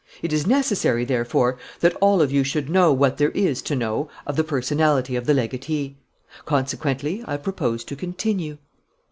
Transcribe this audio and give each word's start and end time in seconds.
It 0.23 0.33
is 0.33 0.47
necessary, 0.47 1.05
therefore, 1.05 1.59
that 1.81 1.93
all 2.01 2.23
of 2.23 2.31
you 2.31 2.43
should 2.43 2.71
know 2.71 2.91
what 2.91 3.17
there 3.19 3.29
is 3.35 3.61
to 3.61 3.75
know 3.75 4.09
of 4.25 4.35
the 4.35 4.43
personality 4.43 5.15
of 5.15 5.27
the 5.27 5.33
legatee. 5.35 5.95
Consequently, 6.43 7.23
I 7.27 7.37
propose 7.37 7.83
to 7.83 7.95
continue 7.95 8.57